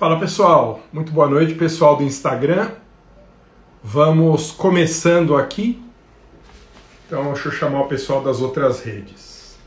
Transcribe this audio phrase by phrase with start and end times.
[0.00, 2.70] Fala pessoal, muito boa noite pessoal do Instagram.
[3.84, 5.78] Vamos começando aqui.
[7.06, 9.58] Então deixa eu chamar o pessoal das outras redes.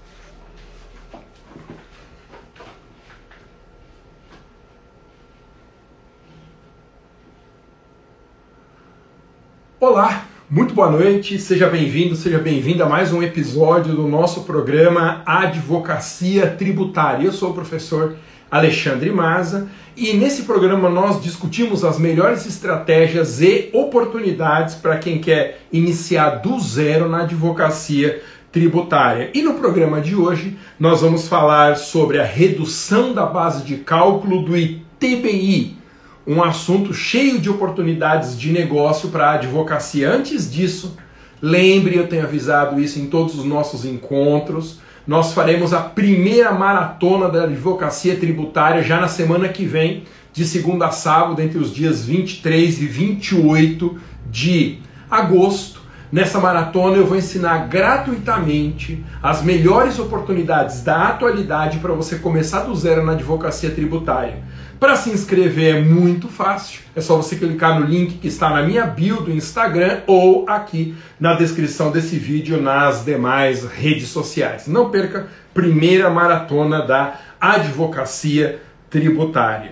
[9.80, 15.22] Olá, muito boa noite, seja bem-vindo, seja bem-vinda a mais um episódio do nosso programa
[15.28, 17.28] Advocacia Tributária.
[17.28, 18.16] Eu sou o professor
[18.50, 25.62] Alexandre Maza e nesse programa nós discutimos as melhores estratégias e oportunidades para quem quer
[25.72, 29.30] iniciar do zero na advocacia tributária.
[29.34, 34.44] E no programa de hoje nós vamos falar sobre a redução da base de cálculo
[34.44, 35.78] do ITBI,
[36.26, 40.10] um assunto cheio de oportunidades de negócio para a advocacia.
[40.10, 40.98] Antes disso,
[41.44, 47.28] lembre, eu tenho avisado isso em todos os nossos encontros nós faremos a primeira maratona
[47.28, 52.06] da advocacia tributária já na semana que vem, de segunda a sábado, entre os dias
[52.06, 53.98] 23 e 28
[54.32, 54.80] de
[55.12, 55.82] agosto.
[56.10, 62.76] Nessa maratona eu vou ensinar gratuitamente as melhores oportunidades da atualidade para você começar do
[62.76, 64.42] zero na advocacia tributária.
[64.84, 68.64] Para se inscrever é muito fácil, é só você clicar no link que está na
[68.64, 74.68] minha bio do Instagram ou aqui na descrição desse vídeo nas demais redes sociais.
[74.68, 78.60] Não perca primeira maratona da advocacia
[78.90, 79.72] tributária.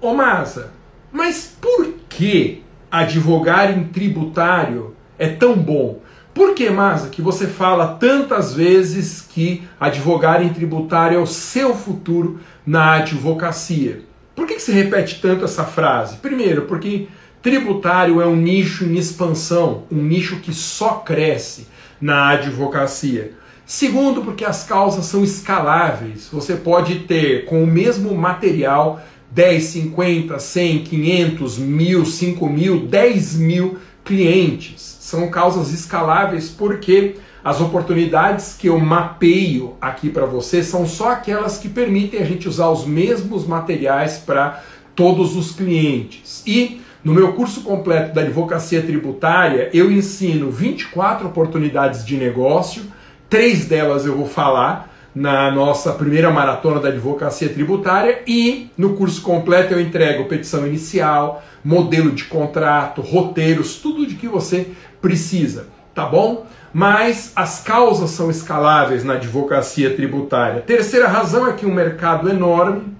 [0.00, 0.72] Ô Masa,
[1.12, 6.00] mas por que advogar em tributário é tão bom?
[6.32, 11.74] Por que, Masa, que você fala tantas vezes que advogar em tributário é o seu
[11.74, 14.10] futuro na advocacia?
[14.34, 16.16] Por que, que se repete tanto essa frase?
[16.16, 17.08] Primeiro, porque
[17.42, 21.66] tributário é um nicho em expansão, um nicho que só cresce
[22.00, 23.32] na advocacia.
[23.66, 26.28] Segundo, porque as causas são escaláveis.
[26.32, 33.36] Você pode ter com o mesmo material 10, 50, 100, 500, mil, 5 mil, 10
[33.36, 34.98] mil clientes.
[35.00, 41.58] São causas escaláveis porque as oportunidades que eu mapeio aqui para você são só aquelas
[41.58, 44.62] que permitem a gente usar os mesmos materiais para
[44.94, 46.42] todos os clientes.
[46.46, 52.84] E no meu curso completo da advocacia tributária, eu ensino 24 oportunidades de negócio,
[53.28, 59.20] três delas eu vou falar na nossa primeira maratona da advocacia tributária e no curso
[59.20, 64.68] completo eu entrego petição inicial, modelo de contrato, roteiros, tudo de que você
[65.00, 66.46] precisa, tá bom?
[66.72, 70.62] Mas as causas são escaláveis na advocacia tributária.
[70.62, 72.96] Terceira razão é que um mercado enorme,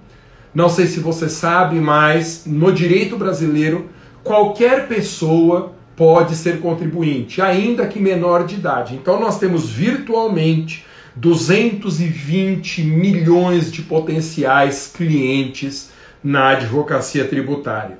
[0.53, 3.89] não sei se você sabe, mas no direito brasileiro,
[4.23, 8.95] qualquer pessoa pode ser contribuinte, ainda que menor de idade.
[8.95, 10.85] Então nós temos virtualmente
[11.15, 15.91] 220 milhões de potenciais clientes
[16.23, 17.97] na advocacia tributária.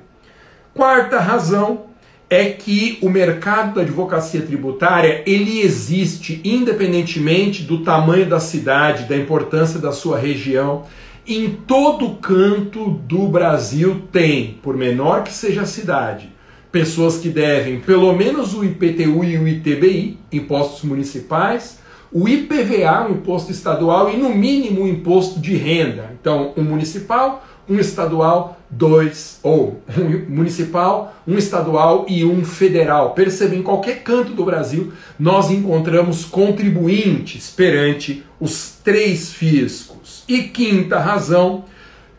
[0.72, 1.86] Quarta razão
[2.28, 9.16] é que o mercado da advocacia tributária ele existe independentemente do tamanho da cidade, da
[9.16, 10.84] importância da sua região.
[11.26, 16.32] Em todo canto do Brasil tem, por menor que seja a cidade,
[16.70, 21.78] pessoas que devem pelo menos o IPTU e o ITBI, impostos municipais,
[22.14, 26.12] o IPVA, o imposto estadual, e no mínimo o imposto de renda.
[26.20, 33.10] Então, um municipal, um estadual, dois, ou um municipal, um estadual e um federal.
[33.10, 40.24] Perceba, em qualquer canto do Brasil, nós encontramos contribuintes perante os três fiscos.
[40.28, 41.64] E quinta razão,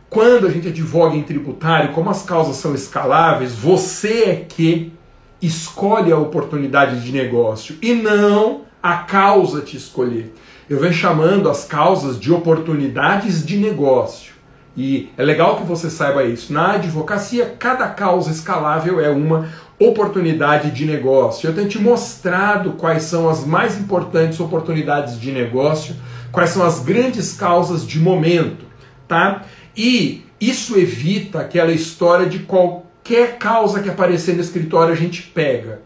[0.09, 4.93] quando a gente advoga em tributário, como as causas são escaláveis, você é que
[5.41, 10.33] escolhe a oportunidade de negócio e não a causa te escolher.
[10.69, 14.34] Eu venho chamando as causas de oportunidades de negócio.
[14.77, 16.51] E é legal que você saiba isso.
[16.51, 19.47] Na advocacia, cada causa escalável é uma
[19.79, 21.47] oportunidade de negócio.
[21.47, 25.95] Eu tenho te mostrado quais são as mais importantes oportunidades de negócio,
[26.31, 28.65] quais são as grandes causas de momento,
[29.07, 29.43] tá?
[29.75, 35.81] E isso evita aquela história de qualquer causa que aparecer no escritório a gente pega.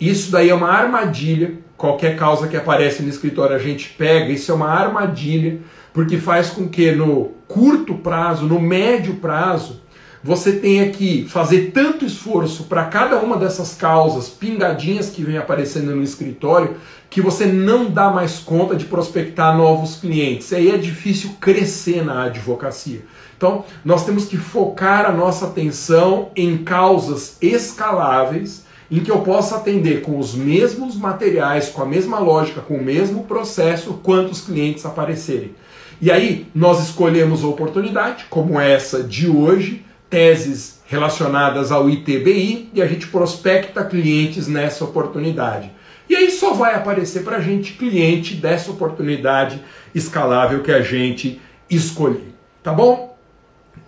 [0.00, 1.54] Isso daí é uma armadilha.
[1.76, 4.32] Qualquer causa que aparece no escritório a gente pega.
[4.32, 5.60] Isso é uma armadilha
[5.94, 9.80] porque faz com que no curto prazo, no médio prazo,
[10.24, 15.94] você tenha que fazer tanto esforço para cada uma dessas causas pingadinhas que vem aparecendo
[15.94, 16.76] no escritório
[17.08, 20.52] que você não dá mais conta de prospectar novos clientes.
[20.52, 23.04] Aí é difícil crescer na advocacia.
[23.36, 29.56] Então, nós temos que focar a nossa atenção em causas escaláveis em que eu possa
[29.56, 34.84] atender com os mesmos materiais, com a mesma lógica, com o mesmo processo, quantos clientes
[34.84, 35.54] aparecerem.
[36.04, 42.82] E aí nós escolhemos a oportunidade, como essa de hoje, teses relacionadas ao ITBI e
[42.82, 45.72] a gente prospecta clientes nessa oportunidade.
[46.06, 49.62] E aí só vai aparecer para a gente cliente dessa oportunidade
[49.94, 51.40] escalável que a gente
[51.70, 52.34] escolher.
[52.62, 53.16] Tá bom?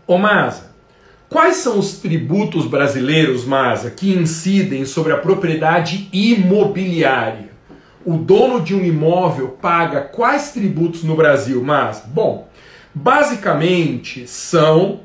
[0.07, 0.75] Ô Masa,
[1.29, 7.51] quais são os tributos brasileiros, Masa, que incidem sobre a propriedade imobiliária?
[8.07, 12.05] O dono de um imóvel paga quais tributos no Brasil, Masa?
[12.07, 12.47] Bom,
[12.95, 15.01] basicamente são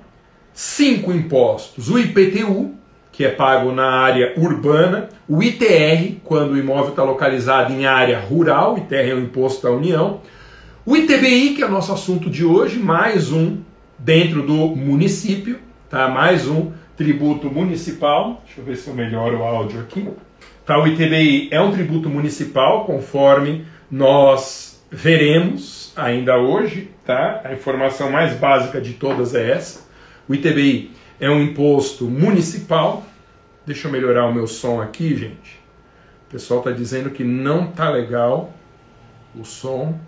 [0.54, 2.76] cinco impostos: o IPTU,
[3.12, 8.20] que é pago na área urbana, o ITR, quando o imóvel está localizado em área
[8.20, 10.22] rural, ITR é o imposto da União,
[10.86, 13.58] o ITBI, que é o nosso assunto de hoje, mais um
[13.98, 15.58] dentro do município,
[15.90, 16.08] tá?
[16.08, 18.44] mais um tributo municipal.
[18.46, 20.08] Deixa eu ver se eu melhoro o áudio aqui.
[20.72, 26.90] Tá, o ITBI é um tributo municipal, conforme nós veremos ainda hoje.
[27.06, 27.42] Tá?
[27.44, 29.86] A informação mais básica de todas é essa.
[30.30, 33.04] O ITBI é um imposto municipal.
[33.66, 35.60] Deixa eu melhorar o meu som aqui, gente.
[36.30, 38.54] O pessoal está dizendo que não tá legal
[39.36, 40.00] o som.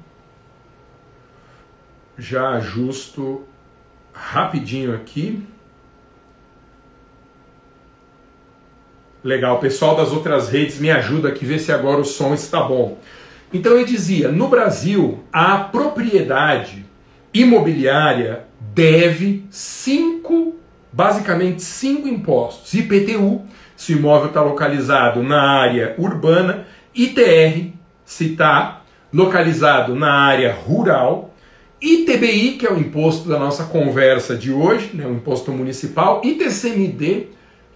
[2.18, 3.44] Já ajusto
[4.14, 5.46] rapidinho aqui.
[9.24, 12.98] Legal, pessoal das outras redes me ajuda aqui ver se agora o som está bom.
[13.54, 16.86] Então eu dizia, no Brasil, a propriedade
[17.34, 20.56] imobiliária deve cinco,
[20.92, 22.74] basicamente cinco impostos.
[22.74, 23.44] IPTU,
[23.78, 27.72] se o imóvel está localizado na área urbana, ITR,
[28.04, 28.82] se está
[29.14, 31.34] localizado na área rural,
[31.82, 37.28] ITBI, que é o imposto da nossa conversa de hoje, né, o imposto municipal, ITCMD,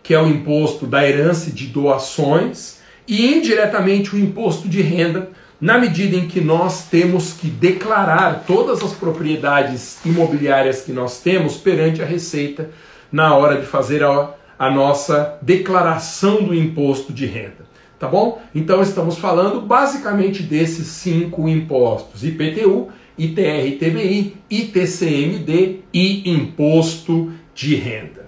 [0.07, 5.77] que é o imposto da herança de doações, e indiretamente o imposto de renda, na
[5.77, 12.01] medida em que nós temos que declarar todas as propriedades imobiliárias que nós temos perante
[12.01, 12.69] a Receita
[13.11, 17.67] na hora de fazer a, a nossa declaração do imposto de renda.
[17.99, 18.41] Tá bom?
[18.55, 22.87] Então estamos falando basicamente desses cinco impostos: IPTU,
[23.17, 28.26] ITR, ITBI, ITCMD e Imposto de Renda.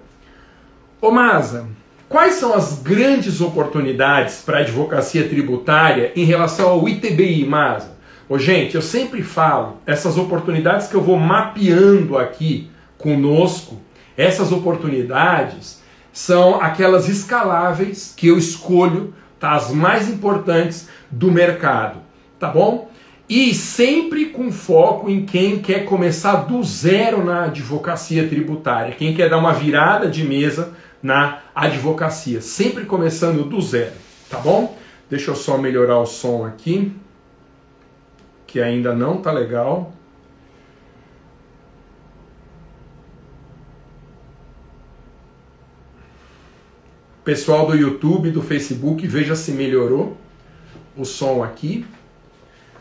[1.02, 1.66] Ô Masa,
[2.10, 7.92] quais são as grandes oportunidades para a advocacia tributária em relação ao ITBI, Masa?
[8.28, 13.80] Ô gente, eu sempre falo, essas oportunidades que eu vou mapeando aqui conosco,
[14.14, 15.80] essas oportunidades
[16.12, 22.00] são aquelas escaláveis que eu escolho, tá, as mais importantes do mercado,
[22.38, 22.90] tá bom?
[23.26, 29.30] E sempre com foco em quem quer começar do zero na advocacia tributária, quem quer
[29.30, 33.92] dar uma virada de mesa na advocacia, sempre começando do zero,
[34.28, 34.76] tá bom?
[35.08, 36.92] Deixa eu só melhorar o som aqui,
[38.46, 39.92] que ainda não tá legal.
[47.24, 50.16] Pessoal do YouTube, do Facebook, veja se melhorou
[50.96, 51.86] o som aqui.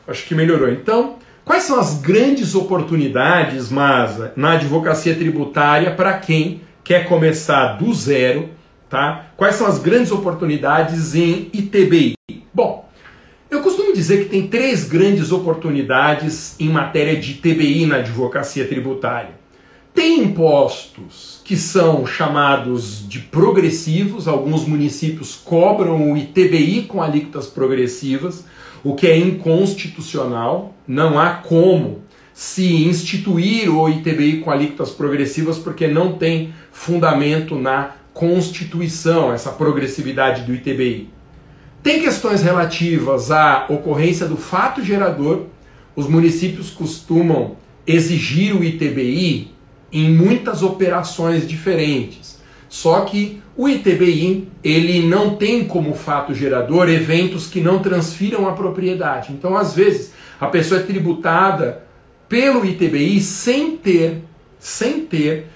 [0.07, 0.69] Acho que melhorou.
[0.69, 7.93] Então, quais são as grandes oportunidades, Masa, na advocacia tributária para quem quer começar do
[7.93, 8.49] zero,
[8.89, 9.27] tá?
[9.37, 12.15] Quais são as grandes oportunidades em ITBI?
[12.53, 12.89] Bom,
[13.49, 19.39] eu costumo dizer que tem três grandes oportunidades em matéria de ITBI na advocacia tributária.
[19.93, 28.45] Tem impostos que são chamados de progressivos, alguns municípios cobram o ITBI com alíquotas progressivas
[28.83, 30.73] o que é inconstitucional.
[30.87, 32.01] Não há como
[32.39, 40.43] se instituir o ITBI com alíquotas progressivas porque não tem fundamento na Constituição essa progressividade
[40.43, 41.09] do ITBI.
[41.83, 45.47] Tem questões relativas à ocorrência do fato gerador.
[45.97, 49.51] Os municípios costumam exigir o ITBI
[49.91, 52.39] em muitas operações diferentes.
[52.69, 58.53] Só que o ITBI, ele não tem como fato gerador eventos que não transfiram a
[58.53, 59.33] propriedade.
[59.33, 61.88] Então, às vezes, a pessoa é tributada
[62.29, 64.23] pelo ITBI sem ter,
[64.57, 65.47] sem ter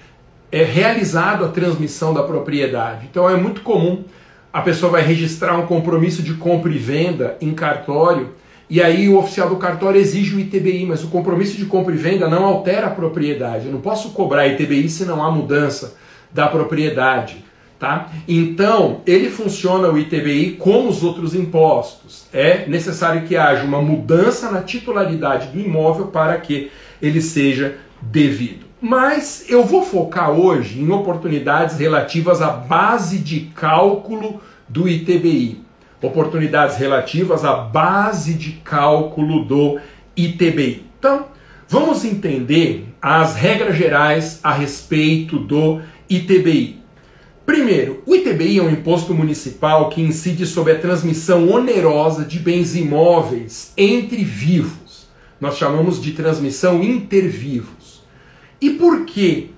[0.52, 3.06] é, realizado a transmissão da propriedade.
[3.10, 4.04] Então, é muito comum
[4.52, 8.34] a pessoa vai registrar um compromisso de compra e venda em cartório
[8.68, 11.98] e aí o oficial do cartório exige o ITBI, mas o compromisso de compra e
[11.98, 13.66] venda não altera a propriedade.
[13.66, 15.96] Eu não posso cobrar ITBI se não há mudança
[16.32, 17.44] da propriedade.
[17.84, 18.08] Tá?
[18.26, 22.26] Então, ele funciona o ITBI como os outros impostos.
[22.32, 26.70] É necessário que haja uma mudança na titularidade do imóvel para que
[27.02, 28.64] ele seja devido.
[28.80, 35.60] Mas eu vou focar hoje em oportunidades relativas à base de cálculo do ITBI.
[36.00, 39.78] Oportunidades relativas à base de cálculo do
[40.16, 40.86] ITBI.
[40.98, 41.26] Então,
[41.68, 46.83] vamos entender as regras gerais a respeito do ITBI?
[47.46, 52.74] Primeiro, o ITBI é um imposto municipal que incide sobre a transmissão onerosa de bens
[52.74, 55.06] imóveis entre vivos.
[55.38, 58.02] Nós chamamos de transmissão intervivos.
[58.58, 59.50] E por que,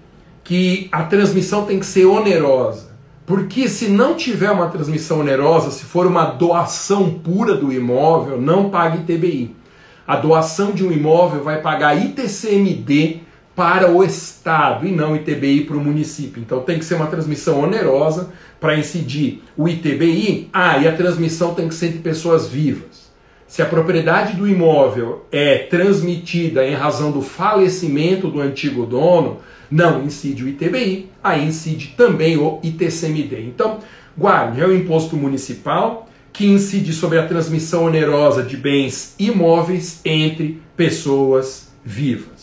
[0.42, 2.96] que a transmissão tem que ser onerosa?
[3.24, 8.68] Porque se não tiver uma transmissão onerosa, se for uma doação pura do imóvel, não
[8.68, 9.54] paga ITBI.
[10.04, 13.25] A doação de um imóvel vai pagar ITCMD
[13.56, 16.42] para o Estado e não ITBI para o município.
[16.42, 20.50] Então tem que ser uma transmissão onerosa para incidir o ITBI.
[20.52, 23.06] Ah, e a transmissão tem que ser entre pessoas vivas.
[23.48, 29.38] Se a propriedade do imóvel é transmitida em razão do falecimento do antigo dono,
[29.70, 33.40] não incide o ITBI, aí incide também o ITCMD.
[33.42, 33.78] Então,
[34.18, 40.60] guarde, é o imposto municipal que incide sobre a transmissão onerosa de bens imóveis entre
[40.76, 42.35] pessoas vivas.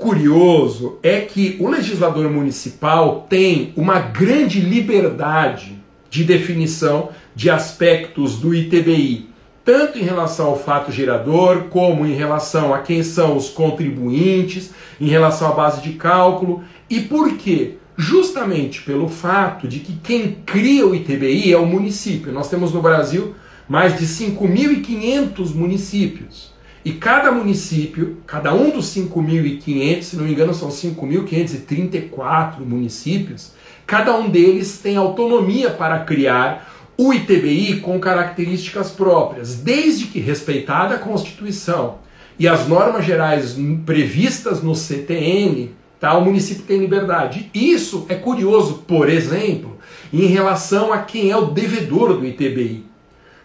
[0.00, 5.78] Curioso é que o legislador municipal tem uma grande liberdade
[6.08, 9.28] de definição de aspectos do ITBI,
[9.62, 15.06] tanto em relação ao fato gerador, como em relação a quem são os contribuintes, em
[15.06, 16.64] relação à base de cálculo.
[16.88, 17.74] E por quê?
[17.94, 22.32] Justamente pelo fato de que quem cria o ITBI é o município.
[22.32, 23.34] Nós temos no Brasil
[23.68, 26.49] mais de 5.500 municípios.
[26.84, 33.52] E cada município, cada um dos 5.500, se não me engano são 5.534 municípios,
[33.86, 40.94] cada um deles tem autonomia para criar o ITBI com características próprias, desde que respeitada
[40.94, 41.98] a Constituição
[42.38, 46.16] e as normas gerais previstas no CTN, tá?
[46.16, 47.50] o município tem liberdade.
[47.52, 49.76] Isso é curioso, por exemplo,
[50.12, 52.89] em relação a quem é o devedor do ITBI.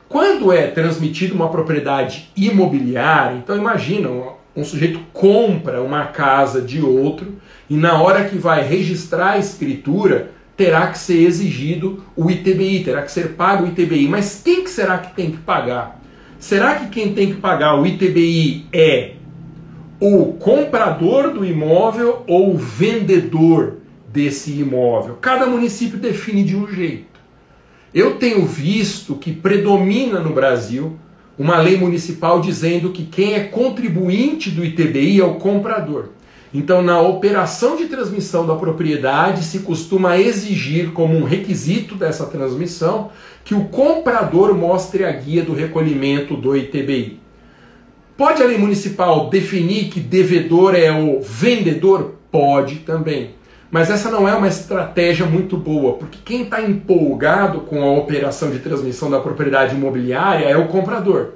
[0.08, 4.10] Quando é transmitida uma propriedade imobiliária, então imagina,
[4.56, 7.36] um, sujeito compra uma casa de outro
[7.70, 13.02] e na hora que vai registrar a escritura, terá que ser exigido o ITBI, terá
[13.02, 14.08] que ser pago o ITBI.
[14.08, 16.00] Mas quem que será que tem que pagar?
[16.40, 19.14] Será que quem tem que pagar o ITBI é
[20.00, 25.18] o comprador do imóvel ou o vendedor desse imóvel?
[25.20, 27.15] Cada município define de um jeito.
[27.96, 30.98] Eu tenho visto que predomina no Brasil
[31.40, 36.10] uma lei municipal dizendo que quem é contribuinte do ITBI é o comprador.
[36.54, 43.12] Então, na operação de transmissão da propriedade, se costuma exigir como um requisito dessa transmissão
[43.46, 47.22] que o comprador mostre a guia do recolhimento do ITBI.
[48.18, 52.16] Pode a lei municipal definir que devedor é o vendedor?
[52.30, 53.36] Pode também.
[53.72, 58.52] Mas essa não é uma estratégia muito boa, porque quem está empolgado com a operação
[58.52, 61.32] de transmissão da propriedade imobiliária é o comprador.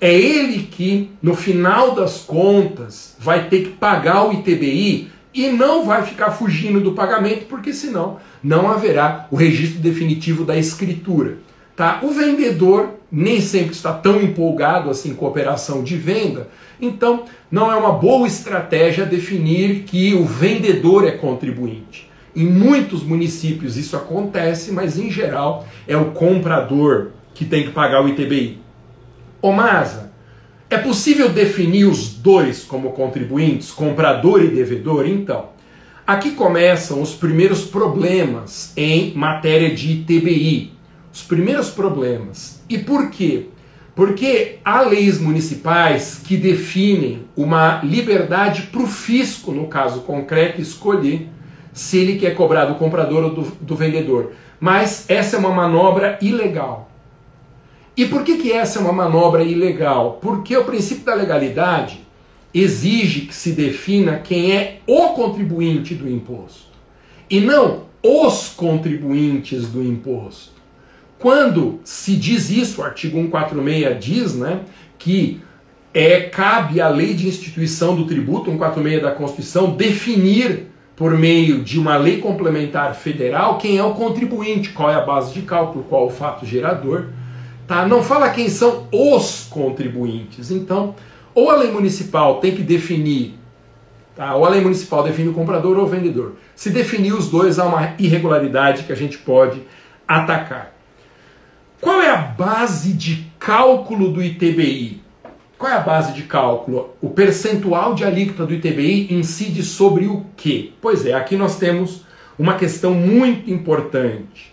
[0.00, 5.84] É ele que, no final das contas, vai ter que pagar o ITBI e não
[5.84, 11.38] vai ficar fugindo do pagamento, porque senão não haverá o registro definitivo da escritura.
[11.74, 12.00] Tá?
[12.02, 16.48] O vendedor nem sempre está tão empolgado assim com a operação de venda,
[16.80, 22.10] então não é uma boa estratégia definir que o vendedor é contribuinte.
[22.34, 28.04] Em muitos municípios isso acontece, mas em geral é o comprador que tem que pagar
[28.04, 28.58] o ITBI.
[29.40, 30.12] Ô Masa,
[30.68, 35.06] é possível definir os dois como contribuintes, comprador e devedor?
[35.06, 35.50] Então,
[36.06, 40.72] aqui começam os primeiros problemas em matéria de ITBI,
[41.12, 42.62] os primeiros problemas.
[42.68, 43.46] E por quê?
[43.96, 51.30] Porque há leis municipais que definem uma liberdade para o fisco, no caso concreto, escolher
[51.72, 54.32] se ele quer cobrar do comprador ou do, do vendedor.
[54.60, 56.90] Mas essa é uma manobra ilegal.
[57.96, 60.18] E por que, que essa é uma manobra ilegal?
[60.20, 62.06] Porque o princípio da legalidade
[62.52, 66.66] exige que se defina quem é o contribuinte do imposto
[67.30, 70.55] e não os contribuintes do imposto.
[71.18, 74.60] Quando se diz isso, o artigo 146 diz né,
[74.98, 75.40] que
[75.94, 81.78] é, cabe à lei de instituição do tributo, 146 da Constituição, definir por meio de
[81.78, 86.06] uma lei complementar federal quem é o contribuinte, qual é a base de cálculo, qual
[86.06, 87.06] o fato gerador.
[87.66, 87.86] Tá?
[87.86, 90.50] Não fala quem são os contribuintes.
[90.50, 90.94] Então,
[91.34, 93.34] ou a lei municipal tem que definir,
[94.14, 94.34] tá?
[94.34, 96.36] ou a lei municipal define o comprador ou o vendedor.
[96.54, 99.62] Se definir os dois, há uma irregularidade que a gente pode
[100.06, 100.75] atacar.
[102.36, 105.00] Base de cálculo do ITBI?
[105.56, 106.90] Qual é a base de cálculo?
[107.00, 110.72] O percentual de alíquota do ITBI incide sobre o quê?
[110.78, 112.02] Pois é, aqui nós temos
[112.38, 114.52] uma questão muito importante.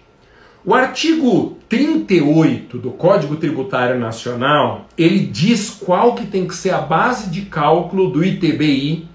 [0.63, 6.79] O artigo 38 do Código Tributário Nacional, ele diz qual que tem que ser a
[6.79, 9.09] base de cálculo do ITBI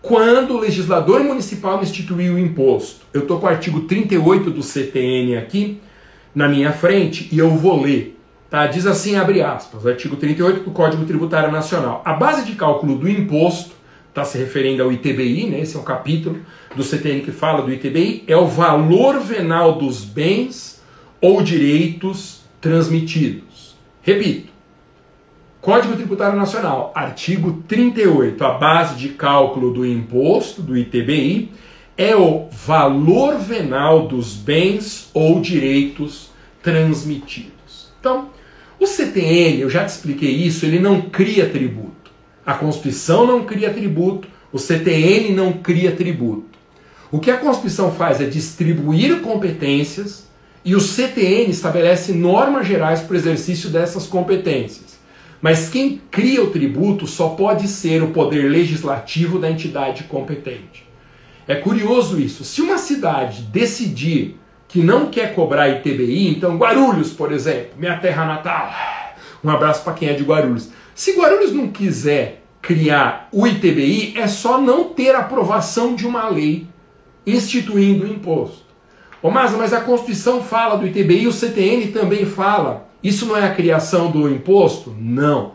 [0.00, 3.04] quando o legislador municipal instituiu o imposto.
[3.12, 5.80] Eu estou com o artigo 38 do CTN aqui
[6.34, 8.18] na minha frente e eu vou ler.
[8.50, 8.66] Tá?
[8.66, 12.02] Diz assim, abre aspas, artigo 38 do Código Tributário Nacional.
[12.04, 13.74] A base de cálculo do imposto,
[14.08, 15.60] está se referindo ao ITBI, né?
[15.60, 16.38] esse é um capítulo
[16.76, 20.82] do CTN que fala do ITBI, é o valor venal dos bens
[21.18, 23.74] ou direitos transmitidos.
[24.02, 24.52] Repito,
[25.62, 31.52] Código Tributário Nacional, artigo 38, a base de cálculo do imposto, do ITBI,
[32.02, 36.30] é o valor venal dos bens ou direitos
[36.60, 37.92] transmitidos.
[38.00, 38.30] Então,
[38.80, 42.10] o CTN, eu já te expliquei isso, ele não cria tributo.
[42.44, 46.58] A Constituição não cria tributo, o CTN não cria tributo.
[47.12, 50.26] O que a Constituição faz é distribuir competências
[50.64, 54.98] e o CTN estabelece normas gerais para o exercício dessas competências.
[55.40, 60.81] Mas quem cria o tributo só pode ser o poder legislativo da entidade competente.
[61.46, 62.44] É curioso isso.
[62.44, 68.24] Se uma cidade decidir que não quer cobrar ITBI, então Guarulhos, por exemplo, minha terra
[68.24, 68.72] natal,
[69.44, 70.70] um abraço para quem é de Guarulhos.
[70.94, 76.66] Se Guarulhos não quiser criar o ITBI, é só não ter aprovação de uma lei
[77.26, 78.62] instituindo o imposto.
[79.20, 82.88] Ô Masa, mas a Constituição fala do ITBI, o CTN também fala.
[83.02, 84.94] Isso não é a criação do imposto?
[84.98, 85.52] Não.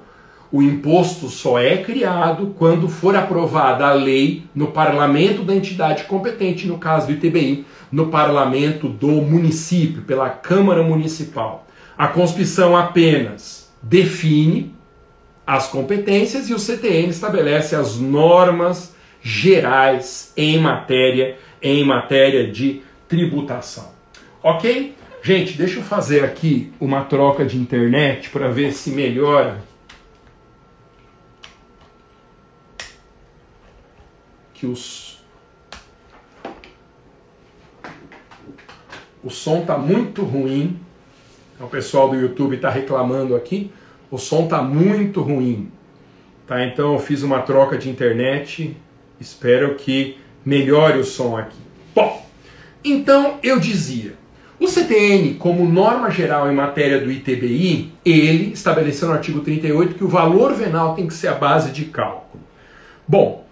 [0.52, 6.68] O imposto só é criado quando for aprovada a lei no parlamento da entidade competente,
[6.68, 11.68] no caso do ITBI, no parlamento do município, pela Câmara Municipal.
[11.98, 14.74] A Constituição apenas define
[15.46, 23.90] as competências e o CTN estabelece as normas gerais em matéria em matéria de tributação.
[24.44, 24.96] OK?
[25.22, 29.58] Gente, deixa eu fazer aqui uma troca de internet para ver se melhora
[34.58, 35.18] que os
[39.24, 40.80] o som tá muito ruim.
[41.60, 43.72] O pessoal do YouTube está reclamando aqui.
[44.10, 45.72] O som tá muito ruim.
[46.46, 46.64] Tá?
[46.64, 48.78] Então eu fiz uma troca de internet.
[49.20, 51.58] Espero que melhore o som aqui.
[51.94, 52.26] Bom,
[52.84, 54.14] então eu dizia,
[54.60, 60.04] o CTN, como norma geral em matéria do ITBI, ele estabeleceu no artigo 38 que
[60.04, 62.44] o valor venal tem que ser a base de cálculo.
[63.08, 63.47] Bom,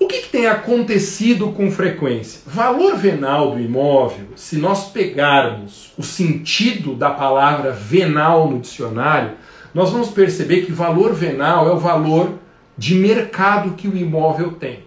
[0.00, 2.40] o que, que, tem acontecido com frequência?
[2.46, 9.32] Valor venal do imóvel, se nós pegarmos o sentido da palavra venal no dicionário,
[9.74, 12.38] nós vamos perceber que valor venal é o valor
[12.78, 14.84] de mercado que o imóvel tem.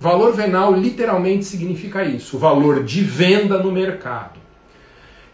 [0.00, 4.40] Valor venal literalmente significa isso, o valor de venda no mercado.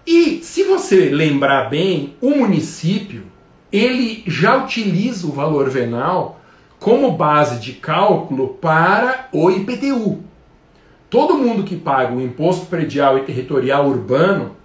[0.06, 3.24] E se você lembrar bem, o município
[3.72, 6.41] ele já utiliza o valor venal
[6.82, 10.20] como base de cálculo para o IPTU.
[11.08, 14.56] Todo mundo que paga o imposto predial e territorial urbano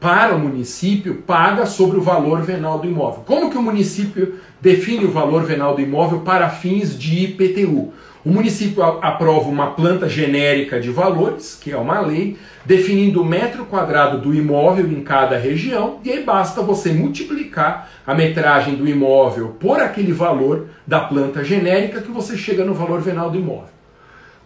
[0.00, 3.22] para o município paga sobre o valor venal do imóvel.
[3.26, 7.92] Como que o município define o valor venal do imóvel para fins de IPTU?
[8.24, 13.64] O município aprova uma planta genérica de valores, que é uma lei, definindo o metro
[13.64, 19.56] quadrado do imóvel em cada região, e aí basta você multiplicar a metragem do imóvel
[19.60, 23.78] por aquele valor da planta genérica que você chega no valor venal do imóvel.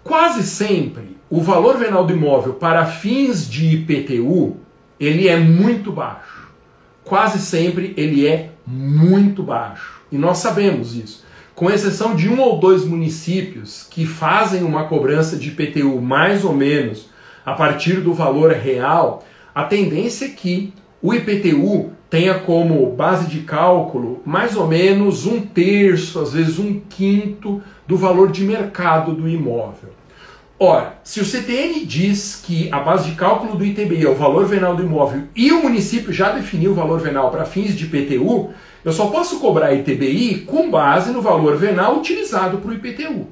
[0.04, 4.56] Quase sempre, o valor venal do imóvel para fins de IPTU,
[5.00, 6.52] ele é muito baixo.
[7.04, 10.02] Quase sempre ele é muito baixo.
[10.10, 11.24] E nós sabemos isso
[11.62, 16.52] com exceção de um ou dois municípios que fazem uma cobrança de IPTU mais ou
[16.52, 17.08] menos
[17.46, 19.22] a partir do valor real,
[19.54, 25.40] a tendência é que o IPTU tenha como base de cálculo mais ou menos um
[25.40, 29.90] terço, às vezes um quinto do valor de mercado do imóvel.
[30.58, 34.46] Ora, se o CTN diz que a base de cálculo do ITBI é o valor
[34.46, 38.50] venal do imóvel e o município já definiu o valor venal para fins de IPTU,
[38.84, 43.28] eu só posso cobrar ITBI com base no valor venal utilizado para o IPTU.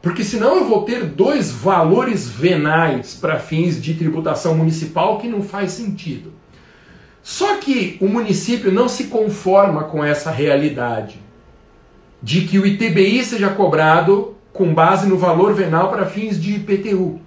[0.00, 5.42] Porque senão eu vou ter dois valores venais para fins de tributação municipal que não
[5.42, 6.32] faz sentido.
[7.22, 11.18] Só que o município não se conforma com essa realidade
[12.22, 17.04] de que o ITBI seja cobrado com base no valor venal para fins de IPTU.
[17.04, 17.20] O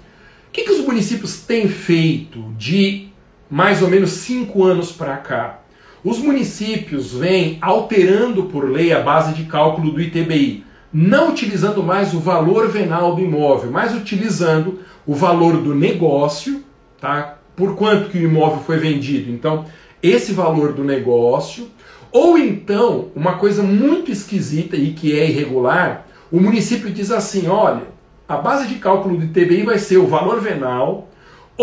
[0.52, 3.10] que, que os municípios têm feito de
[3.50, 5.61] mais ou menos cinco anos para cá?
[6.04, 12.14] Os municípios vêm alterando por lei a base de cálculo do ITBI, não utilizando mais
[12.14, 16.64] o valor venal do imóvel, mas utilizando o valor do negócio,
[17.00, 17.38] tá?
[17.56, 19.32] Por quanto que o imóvel foi vendido.
[19.32, 19.66] Então,
[20.02, 21.70] esse valor do negócio,
[22.12, 27.84] ou então, uma coisa muito esquisita e que é irregular, o município diz assim: olha,
[28.28, 31.11] a base de cálculo do ITBI vai ser o valor venal,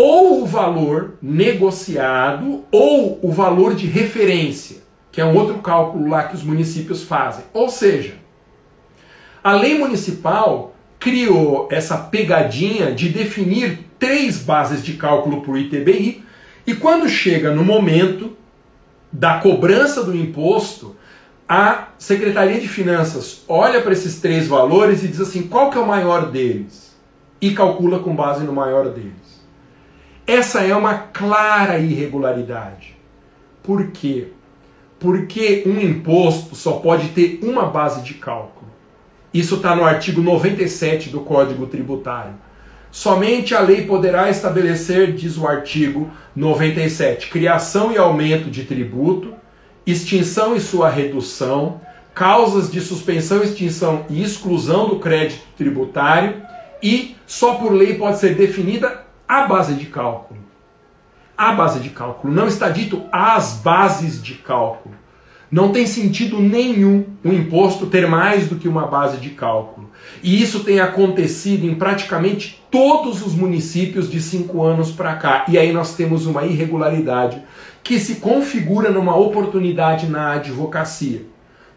[0.01, 4.77] ou o valor negociado, ou o valor de referência,
[5.11, 7.43] que é um outro cálculo lá que os municípios fazem.
[7.53, 8.13] Ou seja,
[9.43, 16.23] a lei municipal criou essa pegadinha de definir três bases de cálculo para o ITBI,
[16.65, 18.37] e quando chega no momento
[19.11, 20.95] da cobrança do imposto,
[21.45, 25.81] a Secretaria de Finanças olha para esses três valores e diz assim: qual que é
[25.81, 26.95] o maior deles?
[27.41, 29.18] E calcula com base no maior deles.
[30.29, 32.95] Essa é uma clara irregularidade.
[33.63, 34.27] Por quê?
[34.99, 38.69] Porque um imposto só pode ter uma base de cálculo.
[39.33, 42.35] Isso está no artigo 97 do Código Tributário.
[42.91, 49.33] Somente a lei poderá estabelecer, diz o artigo 97, criação e aumento de tributo,
[49.83, 51.81] extinção e sua redução,
[52.13, 56.39] causas de suspensão, extinção e exclusão do crédito tributário
[56.83, 60.39] e só por lei pode ser definida a base de cálculo.
[61.37, 62.33] A base de cálculo.
[62.33, 64.95] Não está dito as bases de cálculo.
[65.51, 69.91] Não tem sentido nenhum o imposto ter mais do que uma base de cálculo.
[70.23, 75.45] E isso tem acontecido em praticamente todos os municípios de cinco anos para cá.
[75.47, 77.39] E aí nós temos uma irregularidade
[77.83, 81.23] que se configura numa oportunidade na advocacia.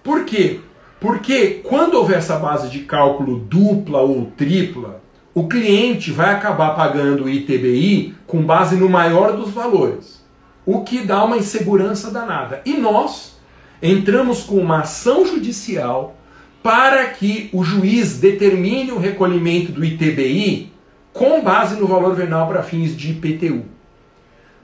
[0.03, 0.61] Por quê?
[0.99, 5.02] Porque quando houver essa base de cálculo dupla ou tripla,
[5.35, 10.23] o cliente vai acabar pagando o ITBI com base no maior dos valores,
[10.67, 12.61] o que dá uma insegurança danada.
[12.67, 13.39] E nós
[13.83, 16.17] entramos com uma ação judicial
[16.63, 20.71] para que o juiz determine o recolhimento do ITBI
[21.13, 23.65] com base no valor venal para fins de IPTU.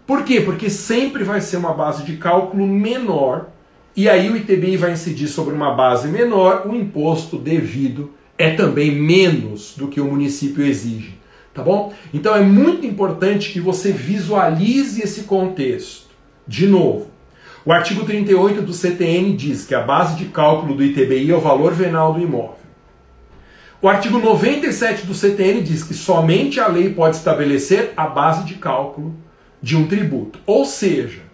[0.07, 0.41] Por quê?
[0.41, 3.49] Porque sempre vai ser uma base de cálculo menor
[3.97, 8.93] e aí o ITBI vai incidir sobre uma base menor, o imposto devido é também
[8.93, 11.19] menos do que o município exige,
[11.53, 11.93] tá bom?
[12.15, 16.07] Então é muito importante que você visualize esse contexto.
[16.47, 17.11] De novo,
[17.67, 21.41] o artigo 38 do CTN diz que a base de cálculo do ITBI é o
[21.41, 22.57] valor venal do imóvel.
[23.83, 28.55] O artigo 97 do CTN diz que somente a lei pode estabelecer a base de
[28.55, 29.15] cálculo
[29.63, 30.41] de um tributo.
[30.47, 31.28] Ou seja,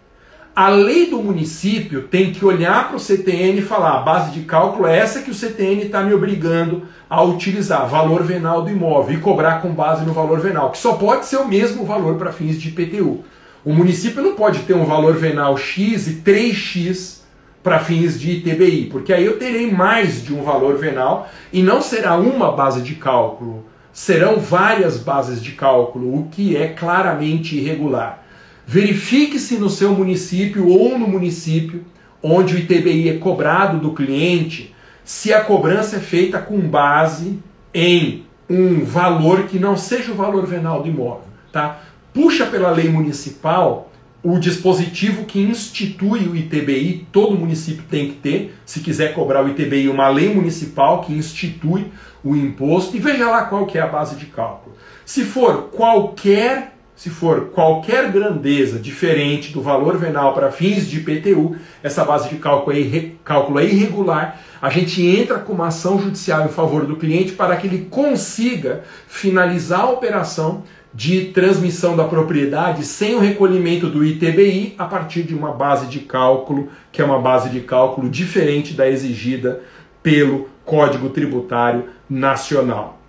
[0.55, 4.43] a lei do município tem que olhar para o CTN e falar: a base de
[4.43, 9.17] cálculo é essa que o CTN está me obrigando a utilizar, valor venal do imóvel,
[9.17, 12.33] e cobrar com base no valor venal, que só pode ser o mesmo valor para
[12.33, 13.25] fins de IPTU.
[13.65, 17.23] O município não pode ter um valor venal X e 3X
[17.63, 21.81] para fins de ITBI, porque aí eu terei mais de um valor venal e não
[21.81, 28.24] será uma base de cálculo, serão várias bases de cálculo, o que é claramente irregular.
[28.67, 31.85] Verifique se no seu município ou no município
[32.23, 34.75] onde o ITBI é cobrado do cliente,
[35.05, 37.39] se a cobrança é feita com base
[37.75, 41.81] em um valor que não seja o valor venal do imóvel, tá?
[42.15, 43.91] puxa pela lei municipal
[44.23, 49.49] o dispositivo que institui o ITBI, todo município tem que ter, se quiser cobrar o
[49.51, 51.93] ITBI, uma lei municipal que institui
[52.25, 54.77] o imposto e veja lá qual que é a base de cálculo.
[55.05, 61.57] Se for qualquer, se for qualquer grandeza diferente do valor venal para fins de IPTU,
[61.83, 66.45] essa base de cálculo é, cálculo é irregular, a gente entra com uma ação judicial
[66.45, 70.63] em favor do cliente para que ele consiga finalizar a operação
[70.95, 75.99] de transmissão da propriedade sem o recolhimento do ITBI a partir de uma base de
[75.99, 79.61] cálculo, que é uma base de cálculo diferente da exigida
[80.01, 83.01] pelo Código Tributário Nacional.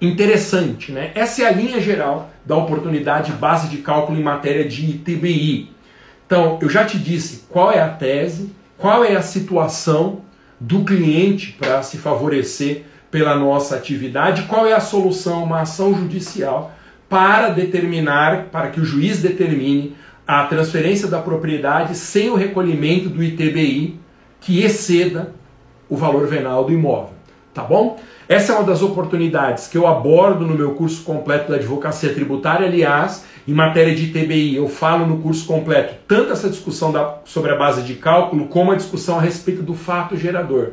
[0.00, 1.10] Interessante, né?
[1.14, 5.70] Essa é a linha geral da oportunidade base de cálculo em matéria de ITBI.
[6.26, 10.22] Então, eu já te disse qual é a tese, qual é a situação
[10.58, 16.72] do cliente para se favorecer pela nossa atividade, qual é a solução, uma ação judicial
[17.06, 19.94] para determinar, para que o juiz determine
[20.26, 24.00] a transferência da propriedade sem o recolhimento do ITBI
[24.40, 25.34] que exceda
[25.86, 27.12] o valor venal do imóvel.
[27.52, 27.98] Tá bom?
[28.28, 32.66] Essa é uma das oportunidades que eu abordo no meu curso completo da advocacia tributária.
[32.66, 37.52] Aliás, em matéria de ITBI, eu falo no curso completo tanto essa discussão da, sobre
[37.52, 40.72] a base de cálculo, como a discussão a respeito do fato gerador.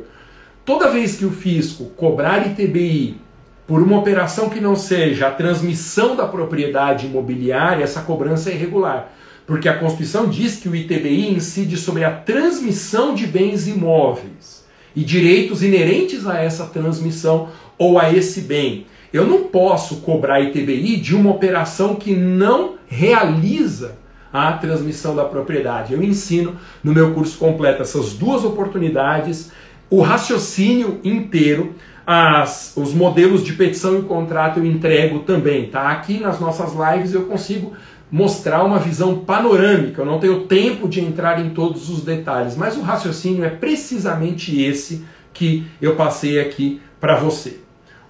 [0.66, 3.18] Toda vez que o fisco cobrar ITBI
[3.66, 9.10] por uma operação que não seja a transmissão da propriedade imobiliária, essa cobrança é irregular.
[9.46, 14.55] Porque a Constituição diz que o ITBI incide sobre a transmissão de bens imóveis
[14.96, 18.86] e direitos inerentes a essa transmissão ou a esse bem.
[19.12, 23.98] Eu não posso cobrar ITBI de uma operação que não realiza
[24.32, 25.92] a transmissão da propriedade.
[25.92, 29.52] Eu ensino no meu curso completo essas duas oportunidades,
[29.88, 31.74] o raciocínio inteiro
[32.06, 35.90] as, os modelos de petição e contrato eu entrego também, tá?
[35.90, 37.72] Aqui nas nossas lives eu consigo
[38.10, 42.76] mostrar uma visão panorâmica, eu não tenho tempo de entrar em todos os detalhes, mas
[42.76, 47.60] o raciocínio é precisamente esse que eu passei aqui para você.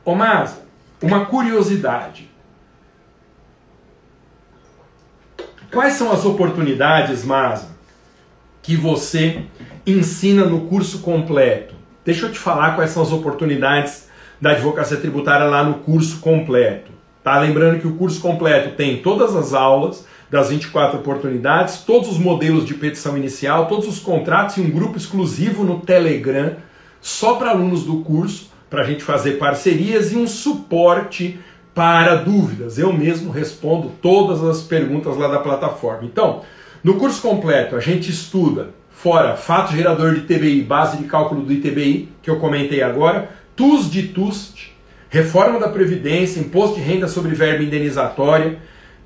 [0.05, 0.63] Ô Masa,
[1.03, 2.31] uma curiosidade.
[5.73, 7.69] Quais são as oportunidades, Masa,
[8.63, 9.45] que você
[9.87, 11.75] ensina no curso completo?
[12.05, 14.09] Deixa eu te falar quais são as oportunidades
[14.41, 16.96] da advocacia tributária lá no curso completo.
[17.27, 17.41] Tá?
[17.41, 22.65] Lembrando que o curso completo tem todas as aulas das 24 oportunidades, todos os modelos
[22.65, 26.53] de petição inicial, todos os contratos e um grupo exclusivo no Telegram
[27.01, 31.41] só para alunos do curso, para a gente fazer parcerias e um suporte
[31.75, 32.79] para dúvidas.
[32.79, 36.05] Eu mesmo respondo todas as perguntas lá da plataforma.
[36.05, 36.43] Então,
[36.81, 41.53] no curso completo a gente estuda fora fato gerador de TBI, base de cálculo do
[41.53, 44.76] ITBI, que eu comentei agora, TUS de TUST,
[45.17, 48.59] reforma da Previdência, imposto de renda sobre verba indenizatória,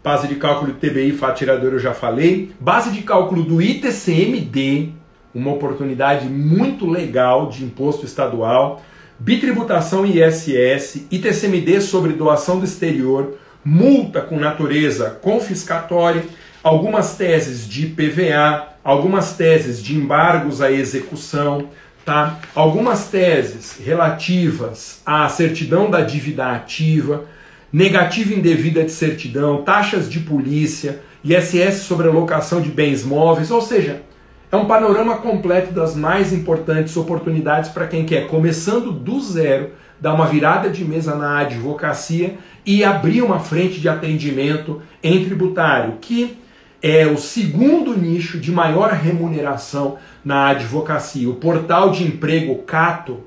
[0.03, 4.89] base de cálculo do TBI, fato gerador eu já falei, base de cálculo do ITCMD,
[5.33, 8.83] uma oportunidade muito legal de imposto estadual,
[9.21, 16.25] bitributação ISS, ITCMD sobre doação do exterior, multa com natureza confiscatória,
[16.61, 21.69] algumas teses de PVA, algumas teses de embargos à execução,
[22.05, 22.39] tá?
[22.55, 27.25] algumas teses relativas à certidão da dívida ativa,
[27.73, 34.03] negativa indevida de certidão, taxas de polícia, ISS sobre alocação de bens móveis, ou seja,
[34.51, 40.15] é um panorama completo das mais importantes oportunidades para quem quer, começando do zero, dar
[40.15, 42.37] uma virada de mesa na advocacia
[42.67, 46.37] e abrir uma frente de atendimento em tributário, que
[46.83, 51.29] é o segundo nicho de maior remuneração na advocacia.
[51.29, 53.21] O portal de emprego Cato,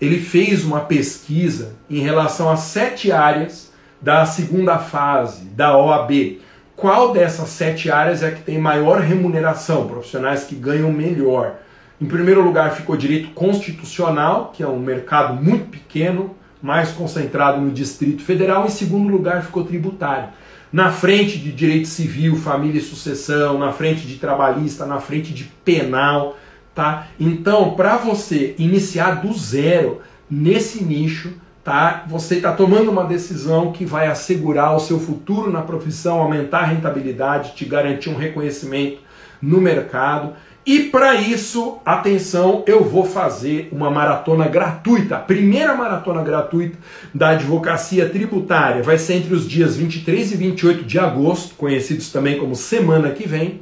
[0.00, 6.40] ele fez uma pesquisa em relação a sete áreas da segunda fase da OAB.
[6.76, 11.56] Qual dessas sete áreas é que tem maior remuneração, profissionais que ganham melhor?
[12.00, 17.70] Em primeiro lugar ficou direito constitucional, que é um mercado muito pequeno, mais concentrado no
[17.70, 18.64] Distrito Federal.
[18.64, 20.30] Em segundo lugar ficou tributário
[20.72, 25.44] na frente de direito civil, família e sucessão, na frente de trabalhista, na frente de
[25.64, 26.38] penal,
[26.74, 27.08] tá?
[27.20, 32.04] Então, para você iniciar do zero nesse nicho, tá?
[32.08, 36.66] Você está tomando uma decisão que vai assegurar o seu futuro na profissão, aumentar a
[36.66, 39.00] rentabilidade, te garantir um reconhecimento
[39.42, 40.32] no mercado
[40.64, 46.78] e para isso, atenção, eu vou fazer uma maratona gratuita, a primeira maratona gratuita
[47.12, 48.80] da advocacia tributária.
[48.80, 53.26] Vai ser entre os dias 23 e 28 de agosto, conhecidos também como semana que
[53.26, 53.60] vem.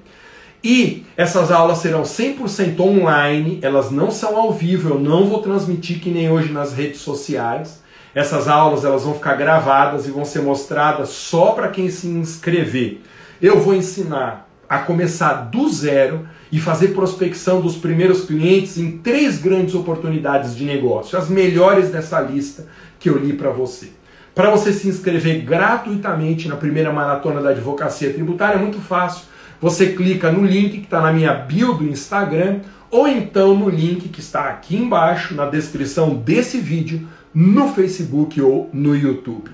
[0.63, 6.01] E essas aulas serão 100% online, elas não são ao vivo, eu não vou transmitir
[6.01, 7.83] que nem hoje nas redes sociais.
[8.15, 13.01] Essas aulas elas vão ficar gravadas e vão ser mostradas só para quem se inscrever.
[13.41, 19.39] Eu vou ensinar a começar do zero e fazer prospecção dos primeiros clientes em três
[19.41, 22.67] grandes oportunidades de negócio, as melhores dessa lista
[22.99, 23.91] que eu li para você.
[24.35, 29.25] Para você se inscrever gratuitamente na primeira maratona da advocacia tributária é muito fácil.
[29.61, 32.61] Você clica no link que está na minha bio do Instagram
[32.91, 38.71] ou então no link que está aqui embaixo na descrição desse vídeo no Facebook ou
[38.73, 39.51] no YouTube.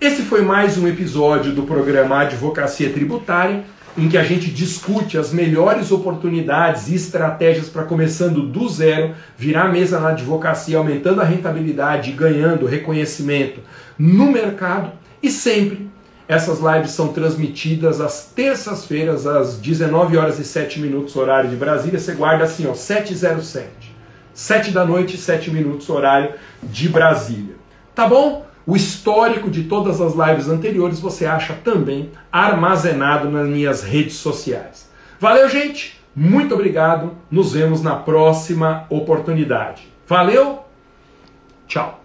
[0.00, 3.64] Esse foi mais um episódio do programa Advocacia Tributária
[3.98, 9.72] em que a gente discute as melhores oportunidades e estratégias para começando do zero, virar
[9.72, 13.60] mesa na advocacia, aumentando a rentabilidade e ganhando reconhecimento
[13.98, 14.92] no mercado.
[15.20, 15.90] E sempre
[16.28, 21.98] essas lives são transmitidas às terças-feiras, às 19 horas e 7 minutos, horário de Brasília.
[21.98, 23.96] Você guarda assim, ó, 707.
[24.32, 27.56] 7 da noite, 7 minutos, horário de Brasília.
[27.94, 28.47] Tá bom?
[28.68, 34.90] O histórico de todas as lives anteriores você acha também armazenado nas minhas redes sociais.
[35.18, 35.98] Valeu, gente!
[36.14, 37.12] Muito obrigado.
[37.30, 39.88] Nos vemos na próxima oportunidade.
[40.06, 40.64] Valeu!
[41.66, 42.04] Tchau!